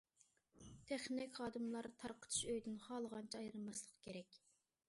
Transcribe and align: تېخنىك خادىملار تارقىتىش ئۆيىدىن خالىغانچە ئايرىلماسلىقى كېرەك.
تېخنىك 0.91 1.35
خادىملار 1.41 1.89
تارقىتىش 2.05 2.41
ئۆيىدىن 2.49 2.81
خالىغانچە 2.87 3.43
ئايرىلماسلىقى 3.45 4.05
كېرەك. 4.09 4.43